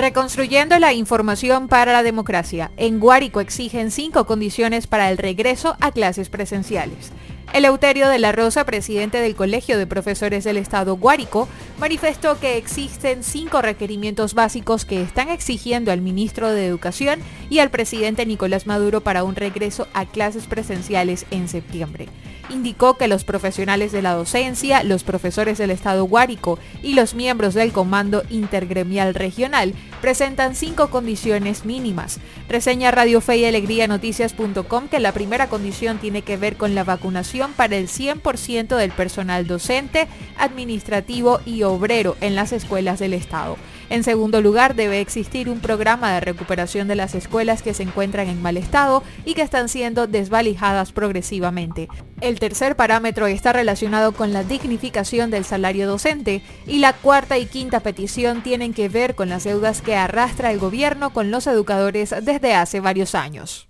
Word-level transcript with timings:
Reconstruyendo 0.00 0.78
la 0.78 0.94
información 0.94 1.68
para 1.68 1.92
la 1.92 2.02
democracia. 2.02 2.70
En 2.78 3.00
Guárico 3.00 3.42
exigen 3.42 3.90
cinco 3.90 4.24
condiciones 4.24 4.86
para 4.86 5.10
el 5.10 5.18
regreso 5.18 5.76
a 5.78 5.92
clases 5.92 6.30
presenciales. 6.30 7.12
Eleuterio 7.52 8.08
de 8.08 8.18
la 8.18 8.32
Rosa, 8.32 8.64
presidente 8.64 9.18
del 9.18 9.36
Colegio 9.36 9.76
de 9.76 9.86
Profesores 9.86 10.42
del 10.44 10.56
Estado 10.56 10.96
Guárico, 10.96 11.48
manifestó 11.78 12.40
que 12.40 12.56
existen 12.56 13.22
cinco 13.22 13.60
requerimientos 13.60 14.32
básicos 14.32 14.86
que 14.86 15.02
están 15.02 15.28
exigiendo 15.28 15.92
al 15.92 16.00
ministro 16.00 16.50
de 16.50 16.64
Educación 16.64 17.20
y 17.50 17.58
al 17.58 17.68
presidente 17.68 18.24
Nicolás 18.24 18.66
Maduro 18.66 19.02
para 19.02 19.22
un 19.22 19.36
regreso 19.36 19.86
a 19.92 20.06
clases 20.06 20.46
presenciales 20.46 21.26
en 21.30 21.46
septiembre 21.46 22.08
indicó 22.50 22.96
que 22.96 23.08
los 23.08 23.24
profesionales 23.24 23.92
de 23.92 24.02
la 24.02 24.14
docencia, 24.14 24.82
los 24.82 25.04
profesores 25.04 25.58
del 25.58 25.70
Estado 25.70 26.04
Guárico 26.04 26.58
y 26.82 26.94
los 26.94 27.14
miembros 27.14 27.54
del 27.54 27.72
Comando 27.72 28.22
Intergremial 28.28 29.14
Regional 29.14 29.74
presentan 30.00 30.54
cinco 30.54 30.88
condiciones 30.90 31.64
mínimas. 31.64 32.18
Reseña 32.48 32.90
Radio 32.90 33.20
Fe 33.20 33.38
y 33.38 33.44
Alegría 33.44 33.86
Noticias.com 33.86 34.88
que 34.88 35.00
la 35.00 35.12
primera 35.12 35.48
condición 35.48 35.98
tiene 35.98 36.22
que 36.22 36.36
ver 36.36 36.56
con 36.56 36.74
la 36.74 36.84
vacunación 36.84 37.52
para 37.52 37.76
el 37.76 37.88
100% 37.88 38.76
del 38.76 38.90
personal 38.90 39.46
docente, 39.46 40.08
administrativo 40.38 41.40
y 41.44 41.62
obrero 41.62 42.16
en 42.20 42.34
las 42.34 42.52
escuelas 42.52 42.98
del 42.98 43.14
Estado. 43.14 43.56
En 43.90 44.04
segundo 44.04 44.40
lugar, 44.40 44.76
debe 44.76 45.00
existir 45.00 45.48
un 45.48 45.58
programa 45.58 46.12
de 46.14 46.20
recuperación 46.20 46.86
de 46.86 46.94
las 46.94 47.16
escuelas 47.16 47.60
que 47.60 47.74
se 47.74 47.82
encuentran 47.82 48.28
en 48.28 48.40
mal 48.40 48.56
estado 48.56 49.02
y 49.24 49.34
que 49.34 49.42
están 49.42 49.68
siendo 49.68 50.06
desvalijadas 50.06 50.92
progresivamente. 50.92 51.88
El 52.20 52.38
tercer 52.38 52.76
parámetro 52.76 53.26
está 53.26 53.52
relacionado 53.52 54.12
con 54.12 54.32
la 54.32 54.44
dignificación 54.44 55.30
del 55.30 55.44
salario 55.44 55.88
docente 55.88 56.42
y 56.66 56.78
la 56.78 56.92
cuarta 56.92 57.38
y 57.38 57.46
quinta 57.46 57.80
petición 57.80 58.42
tienen 58.42 58.74
que 58.74 58.88
ver 58.88 59.14
con 59.14 59.30
las 59.30 59.44
deudas 59.44 59.80
que 59.80 59.96
arrastra 59.96 60.50
el 60.50 60.58
gobierno 60.58 61.12
con 61.12 61.30
los 61.30 61.46
educadores 61.46 62.14
desde 62.22 62.54
hace 62.54 62.80
varios 62.80 63.14
años. 63.14 63.68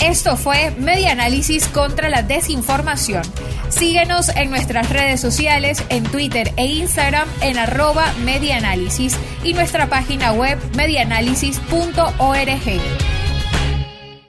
Esto 0.00 0.36
fue 0.36 0.72
Media 0.78 1.12
Análisis 1.12 1.66
contra 1.68 2.08
la 2.08 2.22
Desinformación. 2.22 3.22
Síguenos 3.68 4.28
en 4.28 4.50
nuestras 4.50 4.90
redes 4.90 5.20
sociales, 5.20 5.82
en 5.88 6.04
Twitter 6.04 6.52
e 6.56 6.66
Instagram 6.66 7.28
en 7.40 7.58
arroba 7.58 8.12
medianálisis 8.24 9.16
y 9.42 9.52
nuestra 9.52 9.88
página 9.88 10.32
web 10.32 10.58
medianálisis.org. 10.76 13.05